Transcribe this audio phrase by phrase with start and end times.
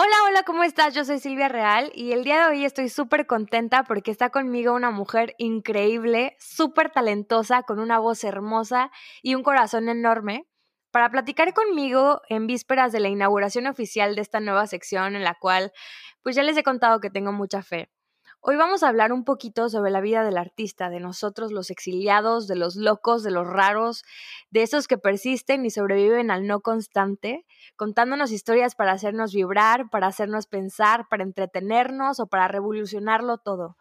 [0.00, 0.94] Hola, hola, ¿cómo estás?
[0.94, 4.72] Yo soy Silvia Real y el día de hoy estoy súper contenta porque está conmigo
[4.72, 10.46] una mujer increíble, súper talentosa, con una voz hermosa y un corazón enorme,
[10.92, 15.34] para platicar conmigo en vísperas de la inauguración oficial de esta nueva sección en la
[15.34, 15.72] cual
[16.22, 17.90] pues ya les he contado que tengo mucha fe.
[18.40, 22.46] Hoy vamos a hablar un poquito sobre la vida del artista, de nosotros los exiliados,
[22.46, 24.04] de los locos, de los raros,
[24.50, 27.44] de esos que persisten y sobreviven al no constante,
[27.76, 33.76] contándonos historias para hacernos vibrar, para hacernos pensar, para entretenernos o para revolucionarlo todo.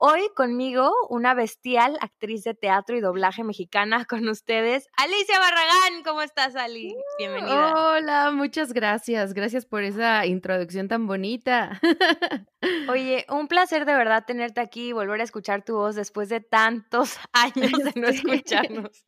[0.00, 6.04] Hoy conmigo una bestial actriz de teatro y doblaje mexicana con ustedes, Alicia Barragán.
[6.04, 6.94] ¿Cómo estás, Ali?
[7.18, 7.74] Bienvenida.
[7.74, 9.34] Hola, muchas gracias.
[9.34, 11.80] Gracias por esa introducción tan bonita.
[12.88, 16.42] Oye, un placer de verdad tenerte aquí y volver a escuchar tu voz después de
[16.42, 19.04] tantos años de no escucharnos.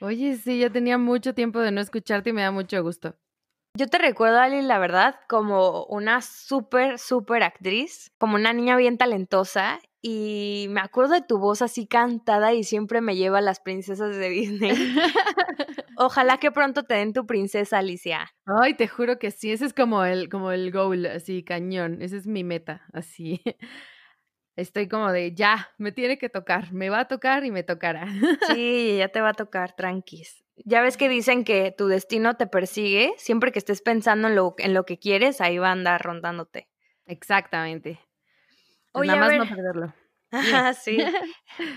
[0.00, 3.14] Oye, sí, ya tenía mucho tiempo de no escucharte y me da mucho gusto.
[3.74, 8.98] Yo te recuerdo, Ali, la verdad, como una súper, súper actriz, como una niña bien
[8.98, 9.80] talentosa.
[10.02, 14.14] Y me acuerdo de tu voz así cantada y siempre me lleva a las princesas
[14.16, 14.72] de Disney.
[15.96, 18.34] Ojalá que pronto te den tu princesa, Alicia.
[18.44, 22.02] Ay, te juro que sí, ese es como el, como el goal, así, cañón.
[22.02, 23.42] Esa es mi meta, así.
[24.54, 28.06] Estoy como de, ya, me tiene que tocar, me va a tocar y me tocará.
[28.46, 30.44] Sí, ya te va a tocar, tranquis.
[30.56, 34.54] Ya ves que dicen que tu destino te persigue, siempre que estés pensando en lo,
[34.58, 36.68] en lo que quieres, ahí va a andar rondándote.
[37.06, 37.98] Exactamente.
[38.92, 39.94] Pues Oye, nada más no perderlo.
[40.32, 40.98] Ajá, sí.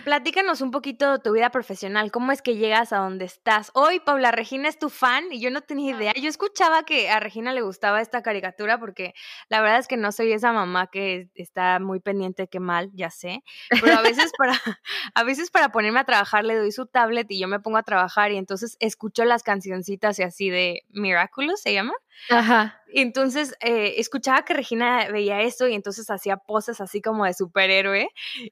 [0.06, 2.10] Platícanos un poquito de tu vida profesional.
[2.12, 3.70] ¿Cómo es que llegas a donde estás?
[3.74, 6.14] Hoy Paula Regina es tu fan y yo no tenía idea.
[6.14, 9.14] Yo escuchaba que a Regina le gustaba esta caricatura porque
[9.50, 13.10] la verdad es que no soy esa mamá que está muy pendiente que mal, ya
[13.10, 13.44] sé.
[13.82, 14.54] Pero a veces para,
[15.14, 17.84] a veces para ponerme a trabajar le doy su tablet y yo me pongo a
[17.84, 21.94] trabajar y entonces escucho las cancioncitas y así de Miraculous se llama.
[22.30, 22.82] Ajá.
[22.88, 28.10] Entonces eh, escuchaba que Regina veía esto y entonces hacía poses así como de superhéroe.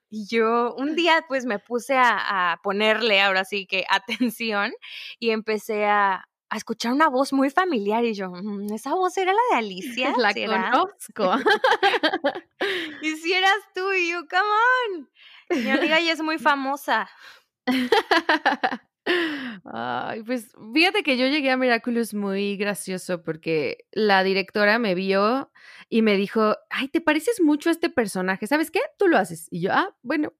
[0.09, 3.85] Y yo un día pues me puse a, ponerle ahora sí que
[4.33, 4.73] atención
[5.19, 9.39] y empecé a, escuchar una voz muy familiar y yo, mm, esa voz era la
[9.49, 10.13] de Alicia.
[10.17, 11.31] La conozco.
[13.01, 15.63] y si eras tú y yo, come on.
[15.63, 17.09] Mi amiga ya es muy famosa.
[19.65, 25.51] Ay, pues fíjate que yo llegué a Miraculous muy gracioso porque la directora me vio
[25.89, 28.79] y me dijo, ay, te pareces mucho a este personaje, ¿sabes qué?
[28.97, 29.47] Tú lo haces.
[29.51, 30.33] Y yo, ah, bueno.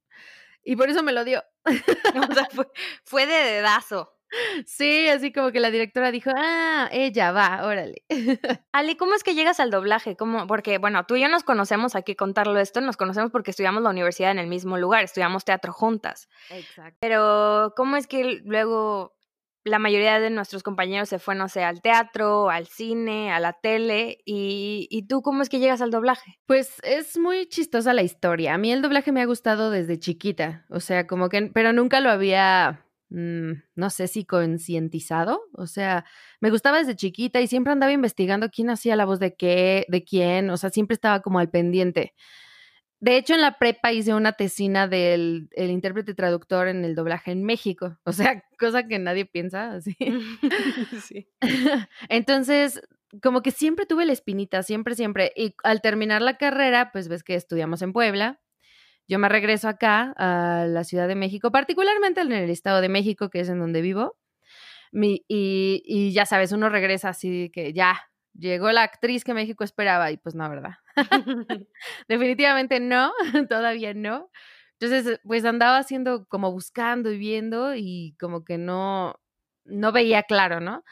[0.64, 1.44] Y por eso me lo dio.
[1.66, 2.68] o sea, fue,
[3.04, 4.18] fue de dedazo.
[4.66, 8.04] Sí, así como que la directora dijo, ah, ella va, órale.
[8.72, 10.16] Ali, ¿cómo es que llegas al doblaje?
[10.16, 10.48] ¿Cómo?
[10.48, 13.84] Porque, bueno, tú y yo nos conocemos, hay que contarlo esto, nos conocemos porque estudiamos
[13.84, 16.30] la universidad en el mismo lugar, estudiamos teatro juntas.
[16.50, 16.98] Exacto.
[17.00, 19.16] Pero, ¿cómo es que luego
[19.64, 23.54] la mayoría de nuestros compañeros se fue, no sé, al teatro, al cine, a la
[23.54, 24.20] tele.
[24.26, 26.40] Y, ¿Y, tú cómo es que llegas al doblaje?
[26.46, 28.54] Pues es muy chistosa la historia.
[28.54, 30.66] A mí el doblaje me ha gustado desde chiquita.
[30.70, 36.06] O sea, como que, pero nunca lo había no sé si concientizado, o sea,
[36.42, 40.04] me gustaba desde chiquita y siempre andaba investigando quién hacía la voz de qué, de
[40.04, 42.14] quién, o sea, siempre estaba como al pendiente.
[43.00, 47.32] De hecho, en la prepa hice una tesina del el intérprete traductor en el doblaje
[47.32, 49.96] en México, o sea, cosa que nadie piensa así.
[51.04, 51.28] sí.
[52.10, 52.82] Entonces,
[53.22, 55.34] como que siempre tuve la espinita, siempre, siempre.
[55.36, 58.40] Y al terminar la carrera, pues ves que estudiamos en Puebla,
[59.08, 63.30] yo me regreso acá a la Ciudad de México, particularmente en el Estado de México,
[63.30, 64.18] que es en donde vivo.
[64.92, 68.02] y, ya sabes, uno regresa así que ya
[68.34, 70.76] llegó la actriz que México esperaba y pues no, ¿verdad?
[72.08, 73.14] Definitivamente no,
[73.50, 74.30] todavía no.
[74.80, 79.16] Entonces, pues andaba haciendo como buscando y viendo y como que no,
[79.66, 80.84] no veía claro, ¿no?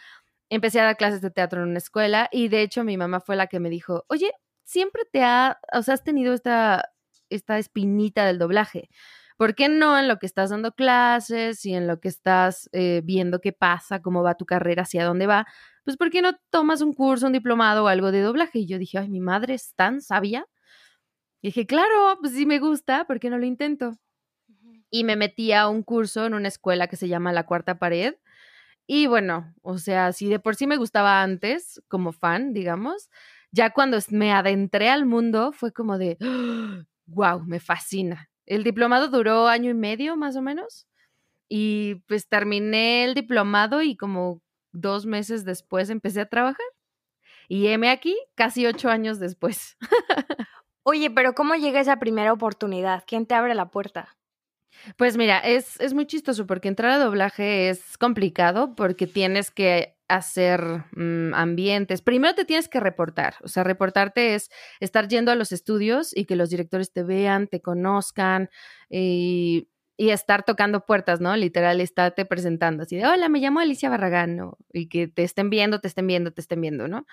[0.52, 3.38] empecé a dar clases de teatro en una escuela y de hecho mi mamá fue
[3.38, 4.32] la que me dijo, oye,
[4.66, 6.92] siempre te ha, o sea, has tenido esta,
[7.32, 8.90] esta espinita del doblaje.
[9.38, 13.02] ¿Por qué no en lo que estás dando clases y en lo que estás eh,
[13.04, 15.48] viendo qué pasa, cómo va tu carrera, hacia dónde va?
[15.84, 18.60] Pues ¿por qué no tomas un curso, un diplomado o algo de doblaje?
[18.60, 20.46] Y yo dije, ay, mi madre es tan sabia.
[21.42, 23.94] Y dije, claro, pues sí me gusta, ¿por qué no lo intento?
[24.92, 28.16] Y me metí a un curso en una escuela que se llama La Cuarta Pared.
[28.86, 33.10] Y bueno, o sea, si de por sí me gustaba antes como fan, digamos,
[33.52, 36.18] ya cuando me adentré al mundo fue como de,
[37.14, 38.30] wow, me fascina.
[38.46, 40.88] El diplomado duró año y medio más o menos
[41.50, 44.42] y pues terminé el diplomado y como
[44.72, 46.66] dos meses después empecé a trabajar.
[47.50, 49.78] Y heme aquí casi ocho años después.
[50.84, 53.04] Oye, pero ¿cómo llega esa primera oportunidad?
[53.06, 54.18] ¿Quién te abre la puerta?
[54.98, 59.98] Pues mira, es, es muy chistoso porque entrar a doblaje es complicado porque tienes que
[60.12, 62.02] hacer mm, ambientes.
[62.02, 64.50] Primero te tienes que reportar, o sea, reportarte es
[64.80, 68.50] estar yendo a los estudios y que los directores te vean, te conozcan
[68.90, 69.68] y,
[69.98, 71.36] estar tocando puertas, ¿no?
[71.36, 74.40] Literal, estarte presentando así de, hola, me llamo Alicia Barragán,
[74.74, 77.06] y que te estén viendo, te estén viendo, te estén viendo, ¿no?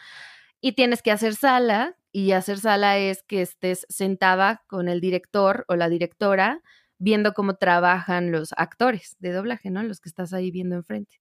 [0.63, 5.67] Y tienes que hacer sala, y hacer sala es que estés sentada con el director
[5.69, 6.63] o la directora
[6.99, 9.83] viendo cómo trabajan los actores de doblaje, ¿no?
[9.83, 11.21] Los que estás ahí viendo enfrente.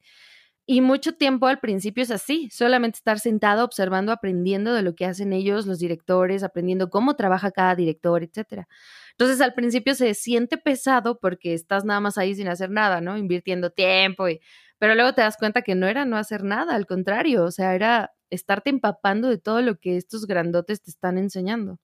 [0.70, 5.06] Y mucho tiempo al principio es así, solamente estar sentado observando, aprendiendo de lo que
[5.06, 8.68] hacen ellos, los directores, aprendiendo cómo trabaja cada director, etcétera.
[9.12, 13.18] Entonces al principio se siente pesado porque estás nada más ahí sin hacer nada, ¿no?
[13.18, 14.42] Invirtiendo tiempo y
[14.78, 17.74] pero luego te das cuenta que no era no hacer nada, al contrario, o sea,
[17.74, 21.80] era estarte empapando de todo lo que estos grandotes te están enseñando.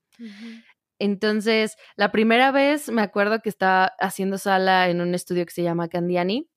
[1.00, 5.64] Entonces, la primera vez me acuerdo que estaba haciendo sala en un estudio que se
[5.64, 6.50] llama Candiani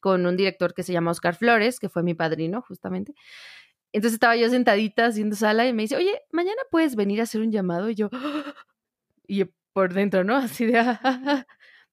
[0.00, 3.14] con un director que se llama Oscar Flores, que fue mi padrino justamente.
[3.92, 7.40] Entonces estaba yo sentadita haciendo sala y me dice, oye, mañana puedes venir a hacer
[7.40, 7.90] un llamado.
[7.90, 8.08] Y yo,
[9.26, 10.36] y por dentro, ¿no?
[10.36, 10.82] Así de,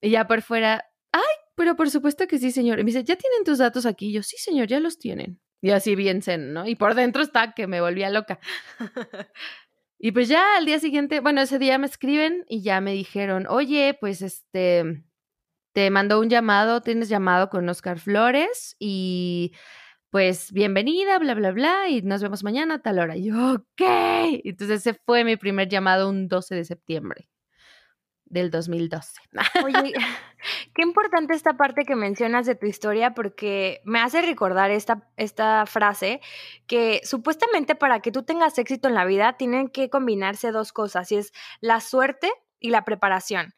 [0.01, 1.21] y ya por fuera, ay,
[1.55, 2.79] pero por supuesto que sí, señor.
[2.79, 4.09] Y me dice, ¿ya tienen tus datos aquí?
[4.09, 5.39] Y yo, sí, señor, ya los tienen.
[5.61, 6.67] Y así bien zen, ¿no?
[6.67, 8.39] Y por dentro está que me volvía loca.
[9.99, 13.47] y pues ya al día siguiente, bueno, ese día me escriben y ya me dijeron,
[13.49, 15.03] oye, pues este,
[15.77, 19.53] te mandó un llamado, tienes llamado con Oscar Flores y
[20.09, 23.15] pues bienvenida, bla, bla, bla, y nos vemos mañana a tal hora.
[23.15, 24.41] Y yo, ok.
[24.43, 27.29] Entonces ese fue mi primer llamado un 12 de septiembre
[28.25, 29.21] del 2012.
[29.63, 29.93] Oye,
[30.73, 35.67] qué importante esta parte que mencionas de tu historia porque me hace recordar esta, esta
[35.67, 36.21] frase
[36.65, 41.11] que supuestamente para que tú tengas éxito en la vida tienen que combinarse dos cosas
[41.11, 43.53] y es la suerte y la preparación.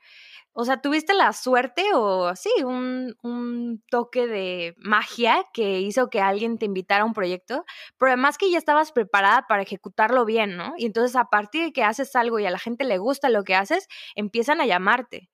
[0.60, 6.20] O sea, ¿tuviste la suerte o sí, un, un, toque de magia que hizo que
[6.20, 7.64] alguien te invitara a un proyecto?
[7.98, 10.74] Pero además que ya estabas preparada para ejecutarlo bien, ¿no?
[10.78, 13.46] Y entonces a partir de que haces algo y a la gente le gusta lo
[13.46, 15.30] que haces, empiezan a llamarte.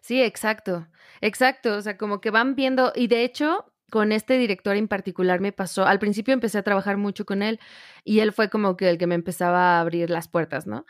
[0.00, 0.86] Sí, exacto,
[1.20, 1.74] exacto.
[1.76, 5.52] O sea, como que van viendo, y de hecho, con este director en particular me
[5.52, 7.60] pasó, al principio empecé a trabajar mucho con él
[8.04, 10.86] y él fue como que el que me empezaba a abrir las puertas, ¿no?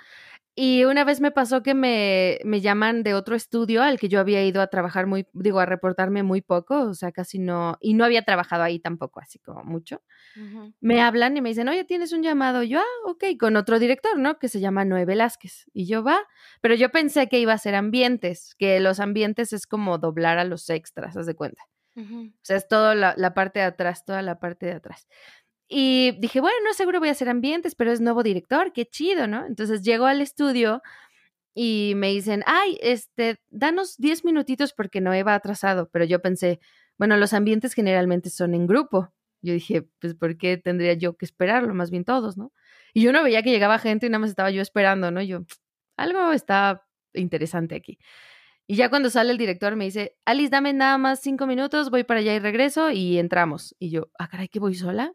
[0.55, 4.21] Y una vez me pasó que me, me, llaman de otro estudio al que yo
[4.21, 7.95] había ido a trabajar muy, digo, a reportarme muy poco, o sea, casi no, y
[7.95, 10.03] no había trabajado ahí tampoco, así como mucho.
[10.81, 12.63] Me hablan y me dicen, oye, tienes un llamado.
[12.63, 14.39] Yo, ah, ok, con otro director, ¿no?
[14.39, 15.71] Que se llama Noé Velázquez.
[15.73, 16.19] Y yo, va,
[16.61, 20.45] pero yo pensé que iba a ser ambientes, que los ambientes es como doblar a
[20.45, 21.63] los extras, haz de cuenta.
[21.95, 25.07] O sea, es toda la, la parte de atrás, toda la parte de atrás.
[25.69, 29.27] Y dije, bueno, no seguro voy a hacer ambientes, pero es nuevo director, qué chido,
[29.27, 29.47] ¿no?
[29.47, 30.83] Entonces llego al estudio
[31.55, 35.89] y me dicen, ay, este, danos 10 minutitos porque no va atrasado.
[35.93, 36.61] Pero yo pensé,
[36.99, 39.13] bueno, los ambientes generalmente son en grupo.
[39.43, 41.75] Yo dije, pues, ¿por qué tendría yo que esperarlo?
[41.75, 42.53] Más bien todos, ¿no?
[42.95, 45.23] Y yo no veía que llegaba gente y nada más estaba yo esperando, ¿no?
[45.23, 45.41] Yo,
[45.97, 47.99] algo está interesante aquí.
[48.67, 52.05] Y ya cuando sale el director me dice, Alice, dame nada más cinco minutos, voy
[52.05, 53.75] para allá y regreso y entramos.
[53.79, 55.13] Y yo, ah, caray, que voy sola.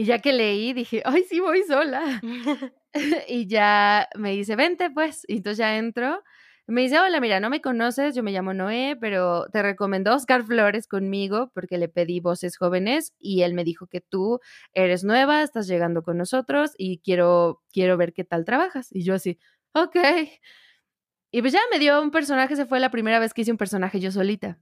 [0.00, 2.22] Y ya que leí, dije, ay, sí, voy sola.
[3.28, 5.26] y ya me dice, vente pues.
[5.28, 6.22] Y entonces ya entro.
[6.66, 10.42] Me dice, hola, mira, no me conoces, yo me llamo Noé, pero te recomendó Oscar
[10.42, 14.40] Flores conmigo porque le pedí voces jóvenes y él me dijo que tú
[14.72, 18.88] eres nueva, estás llegando con nosotros y quiero, quiero ver qué tal trabajas.
[18.92, 19.38] Y yo así,
[19.74, 19.96] ok.
[21.30, 23.58] Y pues ya me dio un personaje, se fue la primera vez que hice un
[23.58, 24.58] personaje yo solita.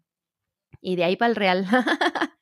[0.81, 1.65] Y de ahí para el real.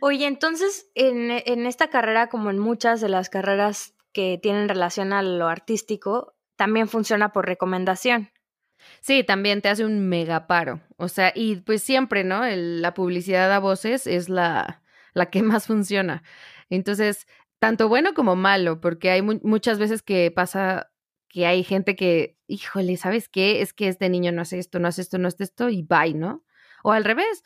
[0.00, 5.12] Oye, entonces en, en esta carrera, como en muchas de las carreras que tienen relación
[5.12, 8.30] a lo artístico, también funciona por recomendación.
[9.00, 10.80] Sí, también te hace un mega paro.
[10.96, 12.42] O sea, y pues siempre, ¿no?
[12.46, 14.82] la publicidad a voces es la,
[15.14, 16.22] la que más funciona.
[16.70, 17.26] Entonces,
[17.58, 20.90] tanto bueno como malo, porque hay muchas veces que pasa
[21.28, 23.60] que hay gente que, híjole, ¿sabes qué?
[23.60, 26.14] Es que este niño no hace esto, no hace esto, no hace esto y bye,
[26.14, 26.44] ¿no?
[26.82, 27.44] O al revés.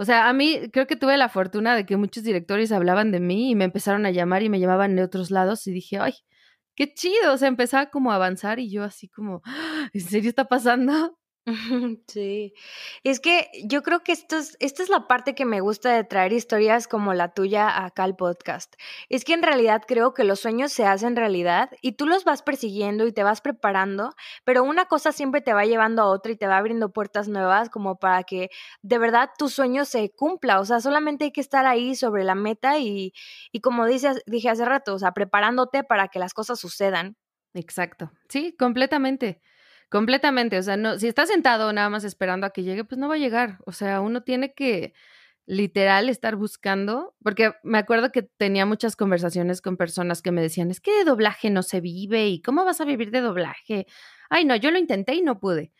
[0.00, 3.20] O sea, a mí creo que tuve la fortuna de que muchos directores hablaban de
[3.20, 6.14] mí y me empezaron a llamar y me llamaban de otros lados y dije, ay,
[6.74, 7.34] qué chido.
[7.34, 9.90] O sea, empezaba como a avanzar y yo así como, ¡Ah!
[9.92, 11.19] ¿en serio está pasando?
[12.06, 12.54] Sí,
[13.02, 16.04] es que yo creo que esto es, esta es la parte que me gusta de
[16.04, 18.74] traer historias como la tuya acá al podcast.
[19.08, 22.42] Es que en realidad creo que los sueños se hacen realidad y tú los vas
[22.42, 24.12] persiguiendo y te vas preparando,
[24.44, 27.70] pero una cosa siempre te va llevando a otra y te va abriendo puertas nuevas
[27.70, 28.50] como para que
[28.82, 30.60] de verdad tu sueño se cumpla.
[30.60, 33.12] O sea, solamente hay que estar ahí sobre la meta y,
[33.52, 37.16] y como dices, dije hace rato, o sea, preparándote para que las cosas sucedan.
[37.54, 39.40] Exacto, sí, completamente.
[39.90, 43.08] Completamente, o sea, no, si estás sentado nada más esperando a que llegue, pues no
[43.08, 43.58] va a llegar.
[43.66, 44.94] O sea, uno tiene que
[45.46, 50.70] literal estar buscando, porque me acuerdo que tenía muchas conversaciones con personas que me decían,
[50.70, 53.86] es que de doblaje no se vive y cómo vas a vivir de doblaje.
[54.28, 55.72] Ay, no, yo lo intenté y no pude.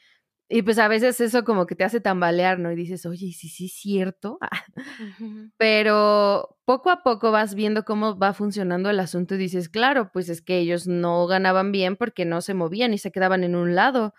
[0.52, 2.72] Y pues a veces eso como que te hace tambalear, ¿no?
[2.72, 4.38] Y dices, oye, sí, sí, es cierto.
[5.56, 10.28] Pero poco a poco vas viendo cómo va funcionando el asunto y dices, claro, pues
[10.28, 13.76] es que ellos no ganaban bien porque no se movían y se quedaban en un
[13.76, 14.12] lado.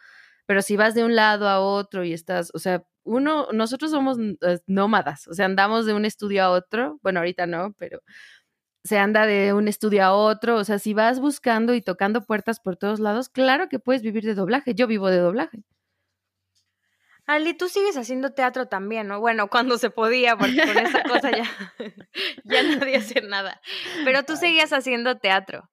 [0.46, 4.18] Pero si vas de un lado a otro y estás, o sea, uno, nosotros somos
[4.20, 8.02] eh, nómadas, o sea, andamos de un estudio a otro, bueno, ahorita no, pero
[8.84, 12.60] se anda de un estudio a otro, o sea, si vas buscando y tocando puertas
[12.62, 15.64] por todos lados, claro que puedes vivir de doblaje, yo vivo de doblaje.
[17.34, 19.20] Ali, tú sigues haciendo teatro también, ¿no?
[19.20, 21.50] Bueno, cuando se podía, porque con esa cosa ya,
[22.44, 23.62] ya nadie hace nada.
[24.04, 25.70] Pero tú seguías haciendo teatro.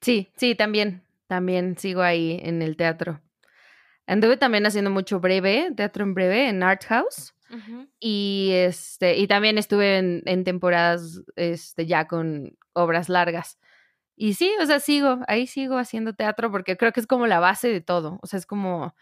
[0.00, 1.04] Sí, sí, también.
[1.26, 3.22] También sigo ahí en el teatro.
[4.06, 7.34] Anduve también haciendo mucho breve, teatro en breve, en Art House.
[8.00, 13.58] Y este, y también estuve en, en, temporadas este, ya con obras largas.
[14.16, 17.40] Y sí, o sea, sigo, ahí sigo haciendo teatro porque creo que es como la
[17.40, 18.18] base de todo.
[18.22, 18.94] O sea, es como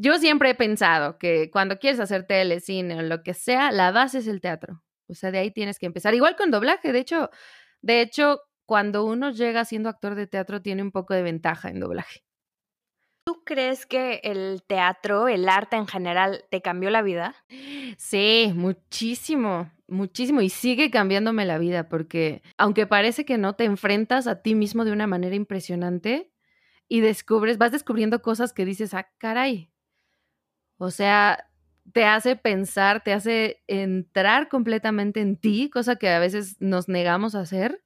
[0.00, 3.90] yo siempre he pensado que cuando quieres hacer tele, cine o lo que sea, la
[3.90, 4.80] base es el teatro.
[5.08, 6.14] O sea, de ahí tienes que empezar.
[6.14, 7.30] Igual con doblaje, de hecho,
[7.82, 11.80] de hecho, cuando uno llega siendo actor de teatro tiene un poco de ventaja en
[11.80, 12.22] doblaje.
[13.24, 17.34] ¿Tú crees que el teatro, el arte en general, te cambió la vida?
[17.98, 20.42] Sí, muchísimo, muchísimo.
[20.42, 24.84] Y sigue cambiándome la vida porque aunque parece que no, te enfrentas a ti mismo
[24.84, 26.30] de una manera impresionante
[26.86, 29.72] y descubres, vas descubriendo cosas que dices, ah, caray,
[30.78, 31.48] o sea,
[31.92, 37.34] te hace pensar, te hace entrar completamente en ti, cosa que a veces nos negamos
[37.34, 37.82] a hacer.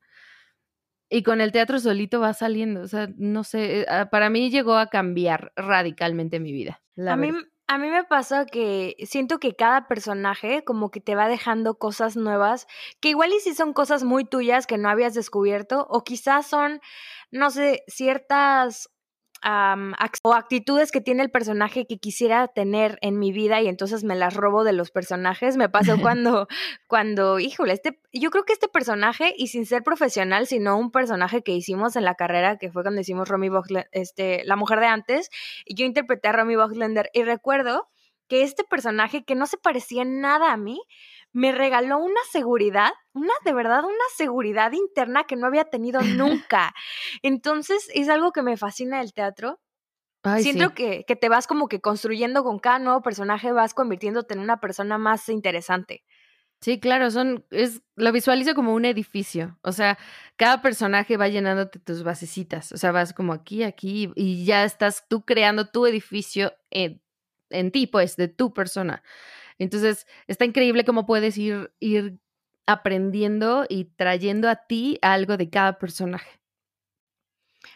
[1.09, 2.81] Y con el teatro solito va saliendo.
[2.81, 6.83] O sea, no sé, eh, ah, para mí llegó a cambiar radicalmente mi vida.
[7.07, 7.31] a mí,
[7.67, 12.17] a mí me pasa que siento que cada personaje como que te va dejando cosas
[12.17, 12.67] nuevas,
[13.01, 16.81] que igual y si son cosas muy tuyas que no habías descubierto, o quizás son,
[17.31, 18.91] no sé, ciertas
[19.45, 24.15] o actitudes que tiene el personaje que quisiera tener en mi vida y entonces me
[24.15, 25.57] las robo de los personajes.
[25.57, 26.49] Me pasó cuando,
[26.87, 31.43] cuando, híjole, este, yo creo que este personaje, y sin ser profesional, sino un personaje
[31.43, 33.51] que hicimos en la carrera, que fue cuando hicimos Romy
[33.93, 35.31] este, La Mujer de Antes,
[35.65, 37.89] y yo interpreté a Romy Bochlender y recuerdo
[38.29, 40.81] que este personaje que no se parecía nada a mí,
[41.33, 46.01] me regaló una seguridad, una de verdad, una seguridad interna que no había tenido
[46.47, 46.75] nunca.
[47.23, 49.61] Entonces, es algo que me fascina del teatro.
[50.39, 54.41] Siento que, que, te vas como que construyendo con cada nuevo personaje, vas convirtiéndote en
[54.41, 56.05] una persona más interesante.
[56.63, 59.59] Sí, claro, son, es, lo visualizo como un edificio.
[59.63, 59.99] O sea,
[60.37, 62.71] cada personaje va llenándote tus basecitas.
[62.71, 67.03] O sea, vas como aquí, aquí, y ya estás tú creando tu edificio en,
[67.51, 69.03] en ti, pues, de tu persona.
[69.59, 72.19] Entonces, está increíble cómo puedes ir, ir
[72.67, 76.43] aprendiendo y trayendo a ti algo de cada personaje.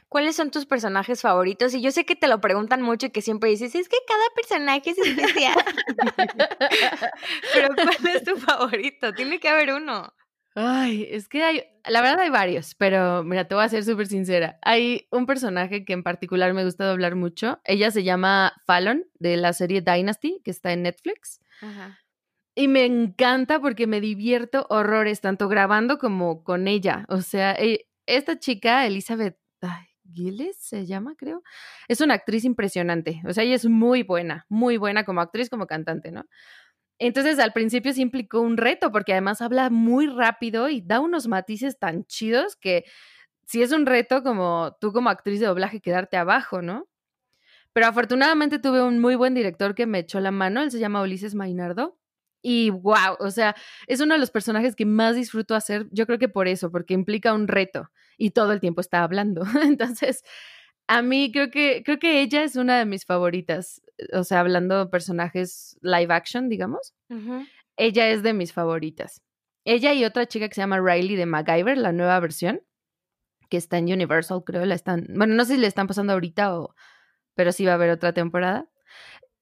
[0.09, 1.75] ¿Cuáles son tus personajes favoritos?
[1.75, 4.25] Y yo sé que te lo preguntan mucho y que siempre dices, es que cada
[4.35, 5.55] personaje es especial.
[7.55, 9.13] Pero ¿cuál es tu favorito?
[9.13, 10.13] Tiene que haber uno.
[10.59, 14.07] Ay, es que hay, la verdad hay varios, pero mira, te voy a ser súper
[14.07, 14.59] sincera.
[14.63, 17.61] Hay un personaje que en particular me gusta hablar mucho.
[17.65, 21.43] Ella se llama Fallon, de la serie Dynasty, que está en Netflix.
[22.55, 27.05] Y me encanta porque me divierto horrores, tanto grabando como con ella.
[27.09, 29.37] O sea, eh, esta chica, Elizabeth
[30.13, 31.43] Gilles se llama, creo,
[31.89, 33.21] es una actriz impresionante.
[33.27, 36.25] O sea, ella es muy buena, muy buena como actriz, como cantante, ¿no?
[36.99, 41.29] Entonces al principio sí implicó un reto porque además habla muy rápido y da unos
[41.29, 42.85] matices tan chidos que
[43.47, 46.89] sí es un reto como tú como actriz de doblaje quedarte abajo, ¿no?
[47.77, 51.03] Pero afortunadamente tuve un muy buen director que me echó la mano, él se llama
[51.03, 51.99] Ulises Mainardo
[52.43, 53.55] Y wow, o sea,
[53.87, 56.95] es uno de los personajes que más disfruto hacer, yo creo que por eso, porque
[56.95, 59.43] implica un reto y todo el tiempo está hablando.
[59.63, 60.25] Entonces,
[60.87, 63.83] a mí creo que creo que ella es una de mis favoritas,
[64.15, 66.95] o sea, hablando de personajes live action, digamos.
[67.77, 69.21] Ella es de mis favoritas.
[69.67, 72.63] Ella y otra chica que se llama Riley de MacGyver, la nueva versión,
[73.51, 76.59] que está en Universal, creo, la están, bueno, no sé si le están pasando ahorita
[76.59, 76.75] o,
[77.37, 78.67] pero sí va a haber otra temporada.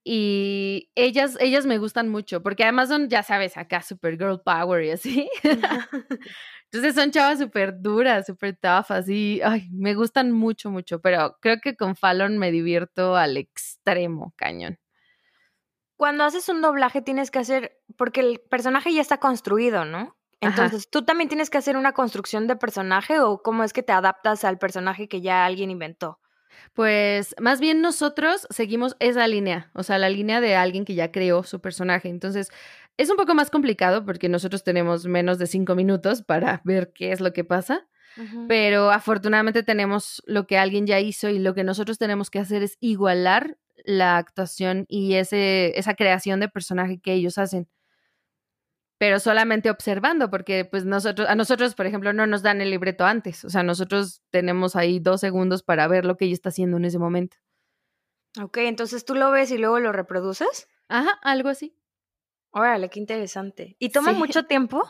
[0.06, 4.84] Y ellas, ellas me gustan mucho, porque además son, ya sabes, acá super girl power
[4.84, 5.30] y así.
[6.70, 11.58] Entonces son chavas súper duras, súper tough, así, ay, me gustan mucho, mucho, pero creo
[11.62, 14.78] que con Fallon me divierto al extremo, cañón.
[15.96, 20.18] Cuando haces un doblaje tienes que hacer, porque el personaje ya está construido, ¿no?
[20.40, 23.92] Entonces, ¿tú también tienes que hacer una construcción de personaje o cómo es que te
[23.92, 26.18] adaptas al personaje que ya alguien inventó?
[26.72, 31.12] Pues más bien nosotros seguimos esa línea, o sea, la línea de alguien que ya
[31.12, 32.08] creó su personaje.
[32.08, 32.50] Entonces,
[32.96, 37.12] es un poco más complicado porque nosotros tenemos menos de cinco minutos para ver qué
[37.12, 37.86] es lo que pasa,
[38.46, 42.62] pero afortunadamente tenemos lo que alguien ya hizo y lo que nosotros tenemos que hacer
[42.62, 47.68] es igualar la actuación y ese, esa creación de personaje que ellos hacen
[48.98, 53.04] pero solamente observando, porque pues nosotros, a nosotros, por ejemplo, no nos dan el libreto
[53.04, 56.76] antes, o sea, nosotros tenemos ahí dos segundos para ver lo que ella está haciendo
[56.76, 57.36] en ese momento.
[58.40, 60.68] Ok, entonces tú lo ves y luego lo reproduces.
[60.88, 61.76] Ajá, algo así.
[62.50, 63.76] Órale, qué interesante.
[63.78, 64.82] ¿Y toma mucho tiempo?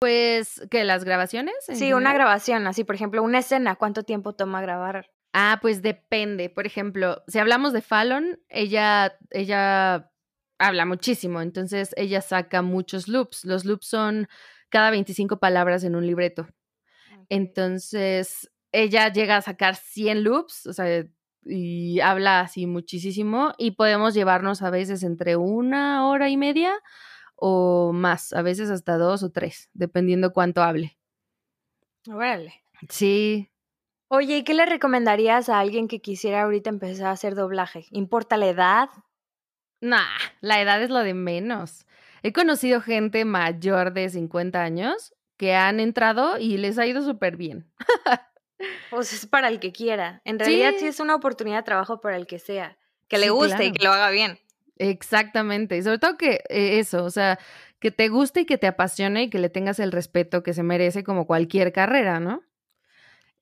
[0.00, 1.54] Pues, ¿que las grabaciones?
[1.72, 5.10] Sí, una grabación, así, por ejemplo, una escena, ¿cuánto tiempo toma grabar?
[5.32, 6.50] Ah, pues depende.
[6.50, 10.10] Por ejemplo, si hablamos de Fallon, ella, ella
[10.58, 13.44] habla muchísimo, entonces ella saca muchos loops.
[13.44, 14.28] Los loops son
[14.68, 16.48] cada 25 palabras en un libreto.
[17.28, 21.04] Entonces, ella llega a sacar 100 loops, o sea,
[21.44, 26.74] y habla así muchísimo y podemos llevarnos a veces entre una hora y media
[27.36, 30.98] o más, a veces hasta dos o tres, dependiendo cuánto hable.
[32.08, 32.64] Órale.
[32.88, 33.50] Sí.
[34.08, 37.86] Oye, ¿y qué le recomendarías a alguien que quisiera ahorita empezar a hacer doblaje?
[37.90, 38.88] ¿Importa la edad?
[39.80, 41.86] Nah, la edad es lo de menos.
[42.22, 47.36] He conocido gente mayor de 50 años que han entrado y les ha ido súper
[47.36, 47.70] bien.
[48.90, 50.20] pues es para el que quiera.
[50.24, 50.86] En realidad sí.
[50.86, 53.92] es una oportunidad de trabajo para el que sea, que le guste y que lo
[53.92, 54.38] haga bien.
[54.76, 55.76] Exactamente.
[55.76, 57.38] Y sobre todo que eh, eso, o sea,
[57.78, 60.64] que te guste y que te apasione y que le tengas el respeto que se
[60.64, 62.42] merece como cualquier carrera, ¿no?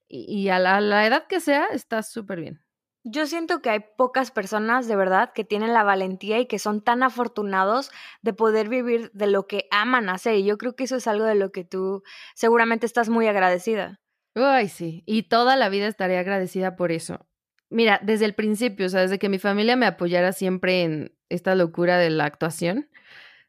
[0.09, 2.66] Y, a la edad que sea, está súper bien.
[3.09, 6.83] Yo siento que hay pocas personas de verdad que tienen la valentía y que son
[6.83, 10.35] tan afortunados de poder vivir de lo que aman hacer.
[10.35, 12.03] Y yo creo que eso es algo de lo que tú
[12.35, 14.01] seguramente estás muy agradecida.
[14.35, 15.05] Ay, sí.
[15.07, 17.25] Y toda la vida estaré agradecida por eso.
[17.71, 21.55] Mira, desde el principio, o sea, desde que mi familia me apoyara siempre en esta
[21.55, 22.91] locura de la actuación,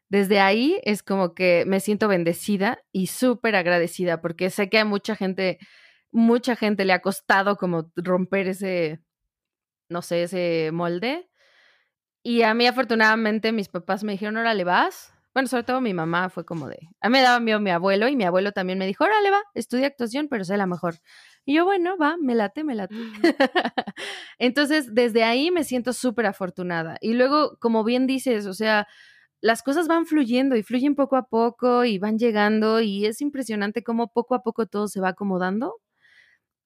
[0.08, 4.84] desde ahí es como que me siento bendecida y súper agradecida porque sé que a
[4.84, 5.58] mucha gente,
[6.12, 9.00] mucha gente le ha costado como romper ese
[9.88, 11.28] no sé, ese molde.
[12.22, 15.12] Y a mí afortunadamente mis papás me dijeron, órale, vas.
[15.34, 18.08] Bueno, sobre todo mi mamá fue como de, a mí me daba miedo mi abuelo
[18.08, 20.96] y mi abuelo también me dijo, órale, va, estudia actuación, pero sé la mejor.
[21.44, 22.94] Y yo, bueno, va, me late, me late.
[24.38, 26.98] Entonces, desde ahí me siento súper afortunada.
[27.00, 28.88] Y luego, como bien dices, o sea,
[29.40, 33.82] las cosas van fluyendo y fluyen poco a poco y van llegando y es impresionante
[33.84, 35.76] cómo poco a poco todo se va acomodando.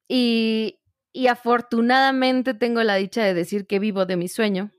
[0.09, 0.79] Y,
[1.13, 4.71] y afortunadamente tengo la dicha de decir que vivo de mi sueño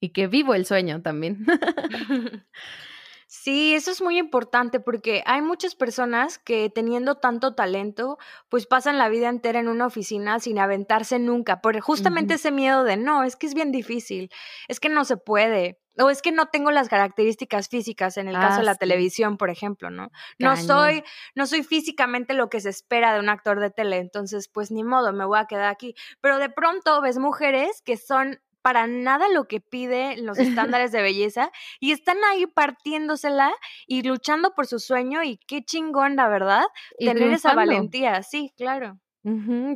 [0.00, 1.46] y que vivo el sueño también.
[3.34, 8.18] Sí, eso es muy importante porque hay muchas personas que teniendo tanto talento,
[8.50, 12.84] pues pasan la vida entera en una oficina sin aventarse nunca, por justamente ese miedo
[12.84, 14.30] de no, es que es bien difícil,
[14.68, 18.34] es que no se puede, o es que no tengo las características físicas en el
[18.34, 20.10] caso de la ah, televisión, por ejemplo, ¿no?
[20.38, 21.02] No soy,
[21.34, 24.84] no soy físicamente lo que se espera de un actor de tele, entonces pues ni
[24.84, 25.94] modo, me voy a quedar aquí.
[26.20, 30.38] Pero de pronto ves mujeres que son para nada lo que piden los
[30.78, 33.52] estándares de belleza y están ahí partiéndosela
[33.86, 36.64] y luchando por su sueño y qué chingón, la verdad,
[36.98, 38.98] tener esa valentía, sí, claro.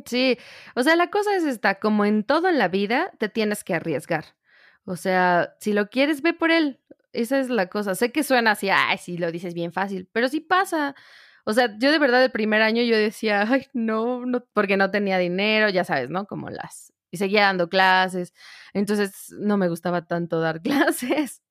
[0.05, 0.37] sí,
[0.75, 3.75] o sea, la cosa es esta, como en todo en la vida, te tienes que
[3.75, 4.37] arriesgar.
[4.85, 6.79] O sea, si lo quieres, ve por él.
[7.11, 7.93] Esa es la cosa.
[7.93, 10.95] Sé que suena así, ay, sí, lo dices bien fácil, pero sí pasa.
[11.45, 14.91] O sea, yo de verdad el primer año yo decía, ay, no, no, porque no
[14.91, 16.25] tenía dinero, ya sabes, ¿no?
[16.25, 18.33] Como las y seguía dando clases.
[18.73, 21.41] Entonces no me gustaba tanto dar clases.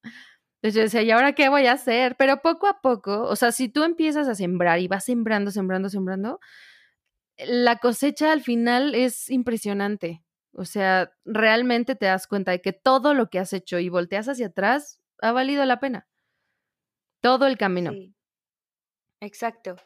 [0.62, 2.16] Entonces yo decía, ¿y ahora qué voy a hacer?
[2.16, 5.88] Pero poco a poco, o sea, si tú empiezas a sembrar y vas sembrando, sembrando,
[5.88, 6.40] sembrando,
[7.38, 10.22] la cosecha al final es impresionante.
[10.52, 14.28] O sea, realmente te das cuenta de que todo lo que has hecho y volteas
[14.28, 16.06] hacia atrás ha valido la pena.
[17.20, 17.90] todo el camino.
[17.92, 18.14] Sí.
[19.20, 19.76] Exacto.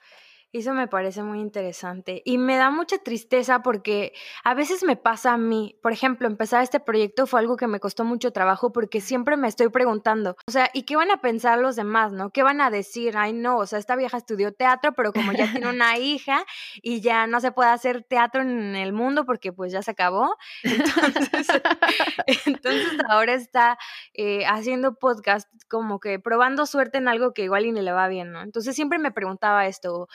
[0.52, 5.32] Eso me parece muy interesante y me da mucha tristeza porque a veces me pasa
[5.32, 9.00] a mí, por ejemplo, empezar este proyecto fue algo que me costó mucho trabajo porque
[9.00, 12.30] siempre me estoy preguntando, o sea, ¿y qué van a pensar los demás, no?
[12.30, 13.16] ¿Qué van a decir?
[13.16, 16.44] Ay, no, o sea, esta vieja estudió teatro, pero como ya tiene una hija
[16.82, 20.36] y ya no se puede hacer teatro en el mundo porque pues ya se acabó,
[20.64, 21.46] entonces,
[22.46, 23.78] entonces ahora está
[24.14, 28.08] eh, haciendo podcast como que probando suerte en algo que igual y ni le va
[28.08, 28.42] bien, ¿no?
[28.42, 30.08] Entonces siempre me preguntaba esto,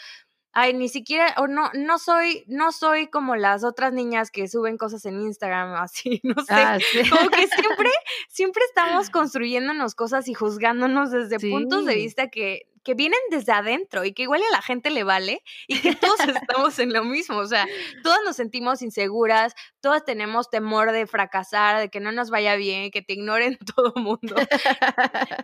[0.56, 4.78] ay, ni siquiera, o no, no soy, no soy como las otras niñas que suben
[4.78, 6.54] cosas en Instagram, así, no sé.
[6.54, 6.78] Ah,
[7.10, 7.90] como que siempre,
[8.30, 14.06] siempre estamos construyéndonos cosas y juzgándonos desde puntos de vista que que vienen desde adentro
[14.06, 17.38] y que igual a la gente le vale y que todos estamos en lo mismo.
[17.38, 17.66] O sea,
[18.04, 22.92] todas nos sentimos inseguras, todas tenemos temor de fracasar, de que no nos vaya bien,
[22.92, 24.36] que te ignoren todo el mundo.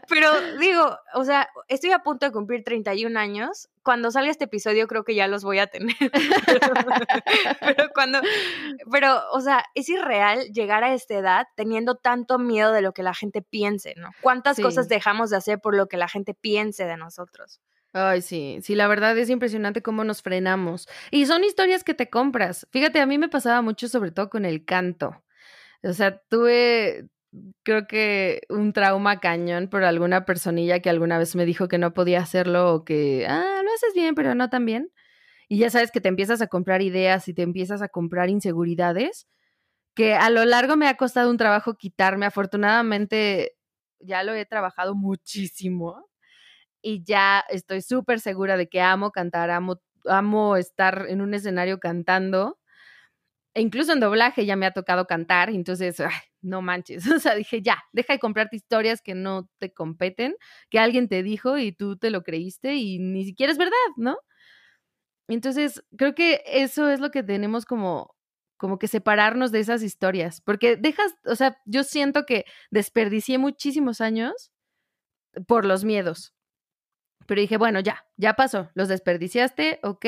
[0.08, 3.68] Pero digo, o sea, estoy a punto de cumplir 31 años.
[3.84, 5.96] Cuando salga este episodio creo que ya los voy a tener.
[7.60, 8.22] pero, cuando,
[8.92, 13.04] pero, o sea, es irreal llegar a esta edad teniendo tanto miedo de lo que
[13.04, 14.10] la gente piense, ¿no?
[14.22, 17.60] ¿Cuántas cosas dejamos de hacer por lo que la gente piense de nosotros?
[17.94, 20.88] Ay, sí, sí, la verdad es impresionante cómo nos frenamos.
[21.10, 22.68] Y son historias que te compras.
[22.72, 25.22] Fíjate, a mí me pasaba mucho sobre todo con el canto.
[25.84, 27.10] O sea, tuve,
[27.64, 31.94] creo que un trauma cañón por alguna personilla que alguna vez me dijo que no
[31.94, 34.92] podía hacerlo o que, ah, lo haces bien, pero no tan bien.
[35.50, 39.28] Y ya sabes que te empiezas a comprar ideas y te empiezas a comprar inseguridades
[39.96, 42.26] que a lo largo me ha costado un trabajo quitarme.
[42.28, 43.56] Afortunadamente
[44.00, 46.10] ya lo he trabajado muchísimo
[46.82, 51.80] y ya estoy súper segura de que amo cantar, amo, amo estar en un escenario
[51.80, 52.60] cantando.
[53.56, 55.98] Incluso en doblaje ya me ha tocado cantar, entonces,
[56.42, 57.04] no manches.
[57.16, 60.36] O sea, dije, ya, deja de comprarte historias que no te competen,
[60.70, 64.18] que alguien te dijo y tú te lo creíste y ni siquiera es verdad, ¿no?
[65.28, 68.16] Entonces, creo que eso es lo que tenemos como
[68.58, 74.02] como que separarnos de esas historias, porque dejas, o sea, yo siento que desperdicié muchísimos
[74.02, 74.52] años
[75.48, 76.34] por los miedos.
[77.28, 80.06] Pero dije, bueno, ya, ya pasó, los desperdiciaste, ok,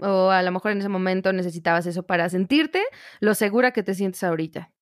[0.00, 2.82] o a lo mejor en ese momento necesitabas eso para sentirte
[3.20, 4.72] lo segura que te sientes ahorita,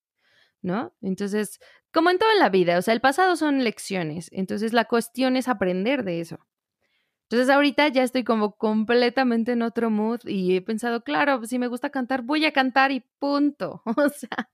[0.62, 0.94] ¿no?
[1.00, 1.61] Entonces,
[1.92, 5.48] como en toda la vida, o sea, el pasado son lecciones, entonces la cuestión es
[5.48, 6.38] aprender de eso.
[7.29, 11.66] Entonces ahorita ya estoy como completamente en otro mood y he pensado, claro, si me
[11.66, 13.83] gusta cantar, voy a cantar y punto.
[13.96, 14.50] O sea,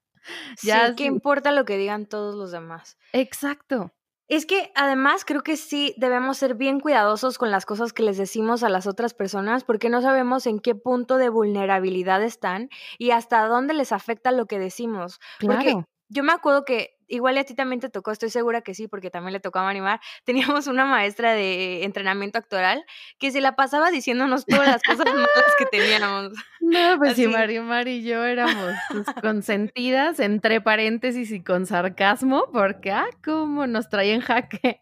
[0.62, 0.88] ya...
[0.88, 2.96] Sí, ¿qué importa lo que digan todos los demás?
[3.12, 3.92] Exacto.
[4.32, 8.16] Es que además creo que sí debemos ser bien cuidadosos con las cosas que les
[8.16, 13.10] decimos a las otras personas porque no sabemos en qué punto de vulnerabilidad están y
[13.10, 15.20] hasta dónde les afecta lo que decimos.
[15.38, 15.60] Claro.
[15.62, 18.88] Porque yo me acuerdo que igual a ti también te tocó, estoy segura que sí,
[18.88, 20.00] porque también le tocaba animar.
[20.24, 22.84] Teníamos una maestra de entrenamiento actoral
[23.18, 26.32] que se la pasaba diciéndonos todas las cosas malas que teníamos.
[26.64, 32.46] No, pues sí, Mario Mar y yo éramos pues, consentidas, entre paréntesis y con sarcasmo,
[32.52, 34.80] porque, ah, cómo nos traen jaque.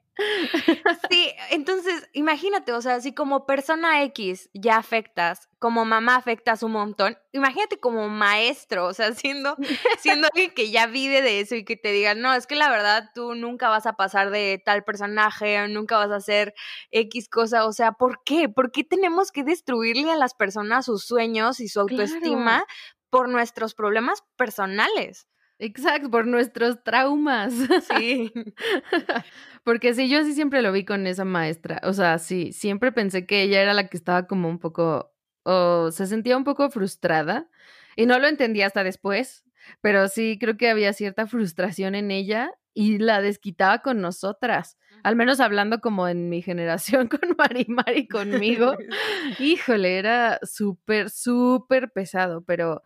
[1.11, 6.73] Sí, entonces imagínate, o sea, si como persona X ya afectas, como mamá afectas un
[6.73, 9.57] montón, imagínate como maestro, o sea, siendo,
[9.99, 12.70] siendo alguien que ya vive de eso y que te digan, no, es que la
[12.70, 16.55] verdad tú nunca vas a pasar de tal personaje, nunca vas a hacer
[16.90, 18.49] X cosa, o sea, ¿por qué?
[18.49, 22.64] ¿Por qué tenemos que destruirle a las personas sus sueños y su autoestima
[23.11, 25.27] por nuestros problemas personales?
[25.61, 27.53] Exacto, por nuestros traumas.
[27.96, 28.33] Sí.
[29.62, 31.81] Porque sí, yo sí siempre lo vi con esa maestra.
[31.85, 35.90] O sea, sí, siempre pensé que ella era la que estaba como un poco, o
[35.92, 37.49] se sentía un poco frustrada.
[37.94, 39.44] Y no lo entendía hasta después,
[39.83, 44.79] pero sí creo que había cierta frustración en ella y la desquitaba con nosotras.
[45.03, 48.77] Al menos hablando como en mi generación con Marimar y conmigo.
[49.38, 52.83] Híjole, era súper, súper pesado, pero,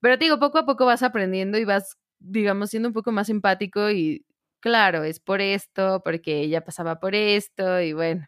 [0.00, 3.28] pero te digo, poco a poco vas aprendiendo y vas digamos, siendo un poco más
[3.30, 4.24] empático y
[4.60, 8.26] claro, es por esto, porque ella pasaba por esto y bueno,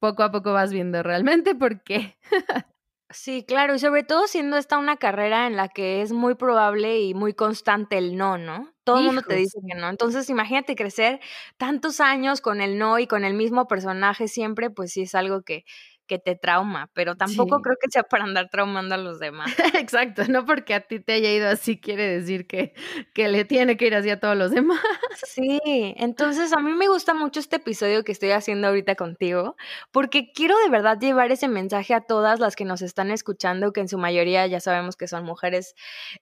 [0.00, 2.18] poco a poco vas viendo realmente por qué.
[3.10, 6.98] Sí, claro, y sobre todo siendo esta una carrera en la que es muy probable
[7.00, 8.72] y muy constante el no, ¿no?
[8.84, 9.90] Todo el mundo te dice que no.
[9.90, 11.20] Entonces, imagínate crecer
[11.58, 15.42] tantos años con el no y con el mismo personaje siempre, pues sí es algo
[15.42, 15.64] que,
[16.12, 19.50] que te trauma, pero tampoco creo que sea para andar traumando a los demás.
[19.74, 22.74] Exacto, no porque a ti te haya ido así quiere decir que,
[23.14, 24.78] que le tiene que ir así a todos los demás.
[25.24, 25.58] Sí,
[25.96, 29.56] entonces a mí me gusta mucho este episodio que estoy haciendo ahorita contigo,
[29.90, 33.80] porque quiero de verdad llevar ese mensaje a todas las que nos están escuchando, que
[33.80, 35.74] en su mayoría ya sabemos que son mujeres.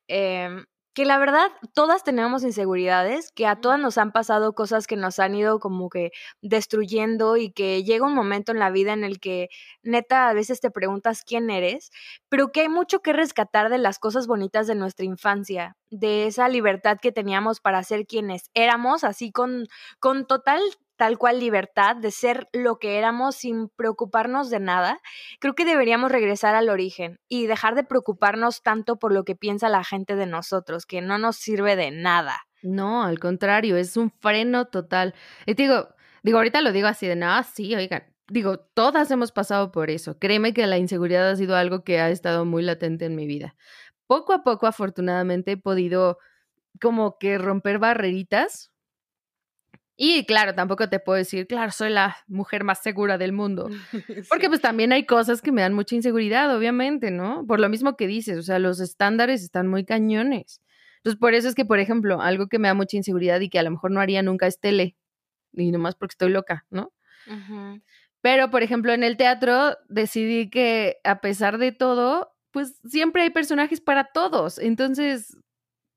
[0.07, 0.50] Eh,
[0.94, 5.18] que la verdad todas tenemos inseguridades, que a todas nos han pasado cosas que nos
[5.18, 6.11] han ido como que
[6.42, 9.48] destruyendo y que llega un momento en la vida en el que
[9.83, 11.90] neta a veces te preguntas quién eres,
[12.29, 16.48] pero que hay mucho que rescatar de las cosas bonitas de nuestra infancia, de esa
[16.48, 19.66] libertad que teníamos para ser quienes éramos, así con,
[20.00, 20.61] con total
[21.01, 25.01] tal cual libertad de ser lo que éramos sin preocuparnos de nada,
[25.39, 29.71] creo que deberíamos regresar al origen y dejar de preocuparnos tanto por lo que piensa
[29.71, 32.43] la gente de nosotros, que no nos sirve de nada.
[32.63, 35.15] No, al contrario, es un freno total.
[35.47, 35.89] Y digo,
[36.23, 40.19] digo, ahorita lo digo así de nada, sí, oigan, digo, todas hemos pasado por eso.
[40.19, 43.57] Créeme que la inseguridad ha sido algo que ha estado muy latente en mi vida.
[44.07, 46.19] Poco a poco, afortunadamente, he podido
[46.79, 48.71] como que romper barreritas
[50.03, 53.69] y claro, tampoco te puedo decir, claro, soy la mujer más segura del mundo.
[54.31, 57.45] Porque pues también hay cosas que me dan mucha inseguridad, obviamente, ¿no?
[57.47, 60.63] Por lo mismo que dices, o sea, los estándares están muy cañones.
[60.97, 63.59] Entonces, por eso es que, por ejemplo, algo que me da mucha inseguridad y que
[63.59, 64.97] a lo mejor no haría nunca es tele.
[65.53, 66.95] Y nomás porque estoy loca, ¿no?
[68.23, 73.31] Pero, por ejemplo, en el teatro decidí que a pesar de todo, pues siempre hay
[73.31, 74.59] personajes para todos.
[74.59, 75.37] Entonces,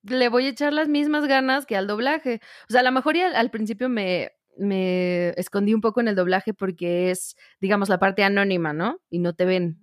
[0.03, 2.39] le voy a echar las mismas ganas que al doblaje.
[2.69, 6.15] O sea, a lo mejor al, al principio me, me escondí un poco en el
[6.15, 8.99] doblaje porque es, digamos, la parte anónima, ¿no?
[9.09, 9.79] Y no te ven.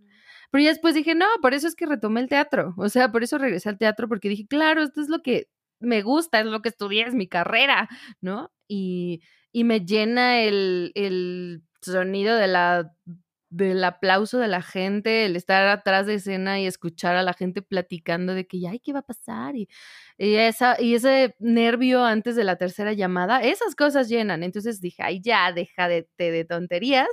[0.51, 2.75] Pero ya después dije, no, por eso es que retomé el teatro.
[2.77, 6.03] O sea, por eso regresé al teatro, porque dije, claro, esto es lo que me
[6.03, 7.89] gusta, es lo que estudié, es mi carrera,
[8.21, 8.51] ¿no?
[8.69, 12.93] Y, y me llena el, el sonido de la
[13.51, 17.63] del aplauso de la gente, el estar atrás de escena y escuchar a la gente
[17.63, 19.57] platicando de que ya, ¿qué va a pasar?
[19.57, 19.69] Y,
[20.21, 24.43] esa, y ese nervio antes de la tercera llamada, esas cosas llenan.
[24.43, 27.09] Entonces dije, ay, ya, deja de, de, tonterías.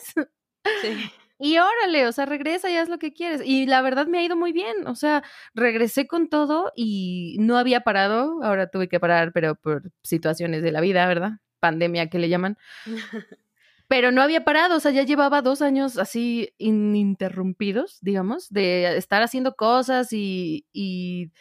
[0.81, 0.89] Sí.
[1.39, 3.43] Y órale, o sea, regresa y haz lo que quieres.
[3.45, 4.87] Y la verdad me ha ido muy bien.
[4.87, 8.43] O sea, regresé con todo y no había parado.
[8.43, 11.33] Ahora tuve que parar, pero por situaciones de la vida, ¿verdad?
[11.59, 12.57] Pandemia que le llaman.
[13.87, 19.23] pero no había parado, o sea, ya llevaba dos años así ininterrumpidos, digamos, de estar
[19.23, 21.31] haciendo cosas y, y,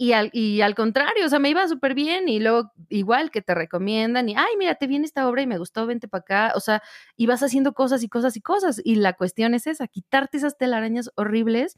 [0.00, 3.42] y, al, y al contrario, o sea, me iba súper bien y luego igual que
[3.42, 6.52] te recomiendan y, ay, mira, te viene esta obra y me gustó, vente para acá,
[6.56, 6.82] o sea,
[7.16, 11.10] ibas haciendo cosas y cosas y cosas y la cuestión es esa, quitarte esas telarañas
[11.16, 11.76] horribles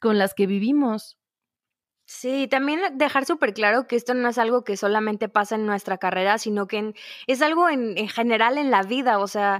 [0.00, 1.18] con las que vivimos.
[2.06, 5.98] Sí, también dejar súper claro que esto no es algo que solamente pasa en nuestra
[5.98, 6.94] carrera, sino que
[7.26, 9.58] es algo en, general en la vida, o sea,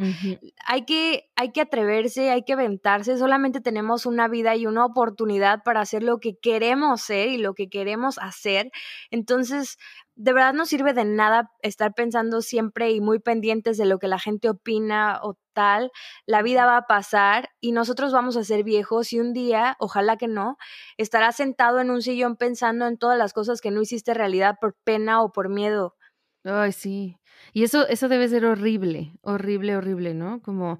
[0.65, 5.62] hay, que, hay que atreverse, hay que aventarse, solamente tenemos una vida y una oportunidad
[5.62, 8.70] para hacer lo que queremos ser y lo que queremos hacer.
[9.11, 9.77] Entonces,
[10.14, 14.09] de verdad no sirve de nada estar pensando siempre y muy pendientes de lo que
[14.09, 15.90] la gente opina o tal.
[16.25, 20.16] La vida va a pasar y nosotros vamos a ser viejos y un día, ojalá
[20.16, 20.57] que no,
[20.96, 24.75] estarás sentado en un sillón pensando en todas las cosas que no hiciste realidad por
[24.85, 25.96] pena o por miedo.
[26.44, 27.18] Ay, sí.
[27.53, 30.40] Y eso, eso debe ser horrible, horrible, horrible, ¿no?
[30.40, 30.79] Como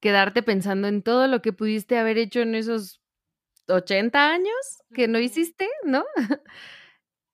[0.00, 3.00] quedarte pensando en todo lo que pudiste haber hecho en esos
[3.68, 4.54] 80 años
[4.94, 6.04] que no hiciste, ¿no?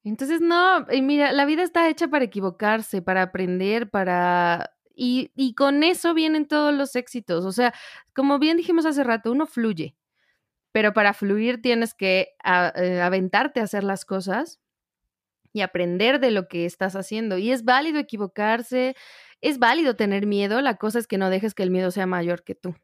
[0.05, 4.71] Entonces, no, y mira, la vida está hecha para equivocarse, para aprender, para...
[4.95, 7.45] Y, y con eso vienen todos los éxitos.
[7.47, 7.75] O sea,
[8.15, 9.97] como bien dijimos hace rato, uno fluye,
[10.73, 14.61] pero para fluir tienes que eh, aventarte a hacer las cosas
[15.55, 17.39] y aprender de lo que estás haciendo.
[17.39, 18.97] Y es válido equivocarse,
[19.45, 22.45] es válido tener miedo, la cosa es que no dejes que el miedo sea mayor
[22.45, 22.75] que tú.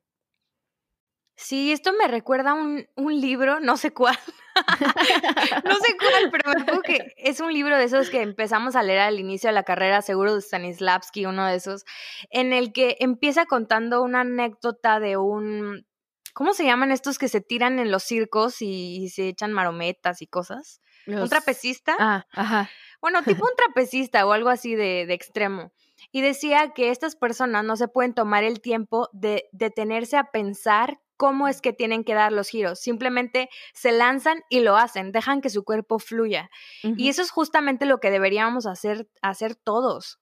[1.34, 4.18] Sí, esto me recuerda a un, un libro, no sé cuál,
[5.64, 8.82] no sé cuál, pero me acuerdo que es un libro de esos que empezamos a
[8.82, 11.86] leer al inicio de la carrera, seguro de Stanislavski, uno de esos,
[12.28, 15.86] en el que empieza contando una anécdota de un,
[16.34, 20.26] ¿cómo se llaman estos que se tiran en los circos y, se echan marometas y
[20.26, 20.82] cosas?
[21.06, 21.96] ¿Un trapecista?
[21.98, 22.68] Ah, ajá.
[23.00, 25.72] Bueno, tipo un trapecista o algo así de, de extremo
[26.12, 31.00] y decía que estas personas no se pueden tomar el tiempo de detenerse a pensar
[31.16, 32.80] cómo es que tienen que dar los giros.
[32.80, 36.50] Simplemente se lanzan y lo hacen, dejan que su cuerpo fluya.
[36.82, 40.18] Y eso es justamente lo que deberíamos hacer, hacer todos.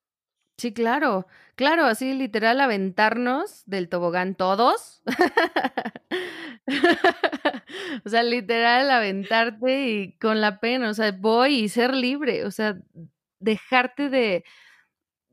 [0.57, 5.05] Sí, claro, claro, así literal aventarnos del tobogán todos.
[8.05, 12.51] o sea, literal aventarte y con la pena, o sea, voy y ser libre, o
[12.51, 12.77] sea,
[13.39, 14.43] dejarte de,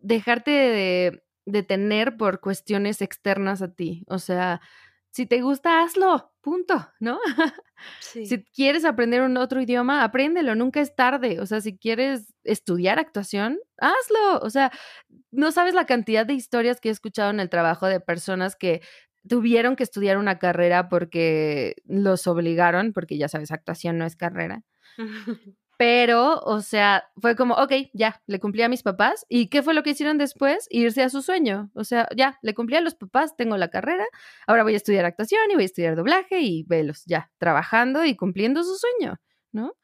[0.05, 4.61] dejarte de, de tener por cuestiones externas a ti, o sea,
[5.15, 7.19] si te gusta, hazlo, punto, ¿no?
[8.01, 11.41] Si quieres aprender un otro idioma, apréndelo, nunca es tarde.
[11.41, 14.39] O sea, si quieres estudiar actuación, hazlo.
[14.41, 14.71] O sea,
[15.31, 18.81] no sabes la cantidad de historias que he escuchado en el trabajo de personas que
[19.27, 24.63] tuvieron que estudiar una carrera porque los obligaron, porque ya sabes, actuación no es carrera.
[25.77, 29.25] Pero, o sea, fue como, ok, ya, le cumplí a mis papás.
[29.27, 30.67] ¿Y qué fue lo que hicieron después?
[30.69, 31.69] Irse a su sueño.
[31.73, 34.05] O sea, ya, le cumplí a los papás, tengo la carrera,
[34.47, 38.15] ahora voy a estudiar actuación y voy a estudiar doblaje y velos, ya, trabajando y
[38.15, 39.19] cumpliendo su sueño,
[39.51, 39.75] ¿no?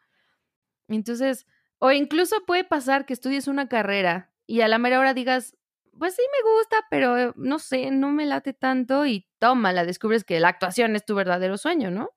[0.88, 1.46] Entonces,
[1.80, 5.56] o incluso puede pasar que estudies una carrera y a la mera hora digas,
[5.98, 10.24] pues sí me gusta, pero no sé, no me late tanto y toma, la descubres
[10.24, 12.12] que la actuación es tu verdadero sueño, ¿no?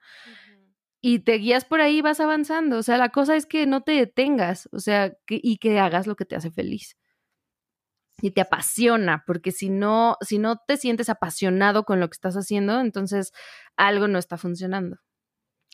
[1.06, 2.78] Y te guías por ahí vas avanzando.
[2.78, 6.16] O sea, la cosa es que no te detengas, o sea, y que hagas lo
[6.16, 6.96] que te hace feliz.
[8.22, 12.36] Y te apasiona, porque si no, si no te sientes apasionado con lo que estás
[12.36, 13.32] haciendo, entonces
[13.76, 14.96] algo no está funcionando.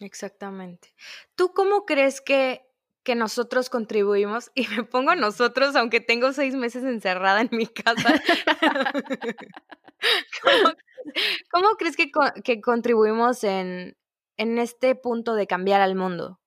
[0.00, 0.96] Exactamente.
[1.36, 2.66] ¿Tú cómo crees que,
[3.04, 4.50] que nosotros contribuimos?
[4.56, 8.14] Y me pongo nosotros, aunque tengo seis meses encerrada en mi casa.
[11.52, 12.10] ¿Cómo, crees que,
[12.42, 13.96] que contribuimos en,
[14.40, 16.40] en este punto de cambiar al mundo?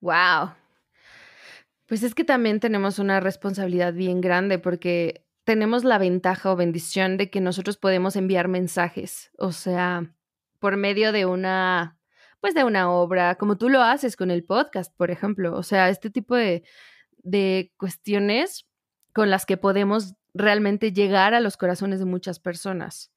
[0.00, 0.54] Wow.
[1.86, 7.18] Pues es que también tenemos una responsabilidad bien grande porque tenemos la ventaja o bendición
[7.18, 10.14] de que nosotros podemos enviar mensajes, o sea,
[10.58, 11.98] por medio de una,
[12.40, 15.90] pues de una obra, como tú lo haces con el podcast, por ejemplo, o sea,
[15.90, 16.64] este tipo de,
[17.18, 18.66] de cuestiones
[19.12, 23.13] con las que podemos realmente llegar a los corazones de muchas personas.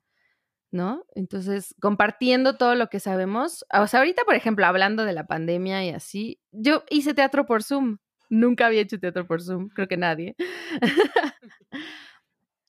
[0.71, 1.03] ¿No?
[1.15, 3.65] Entonces, compartiendo todo lo que sabemos.
[3.73, 7.63] O sea, ahorita, por ejemplo, hablando de la pandemia y así, yo hice teatro por
[7.63, 7.97] Zoom.
[8.30, 10.36] Nunca había hecho teatro por Zoom, creo que nadie.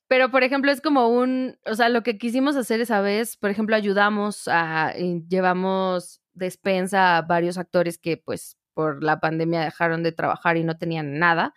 [0.08, 3.50] Pero, por ejemplo, es como un, o sea, lo que quisimos hacer esa vez, por
[3.50, 10.02] ejemplo, ayudamos a, eh, llevamos despensa a varios actores que pues por la pandemia dejaron
[10.02, 11.54] de trabajar y no tenían nada.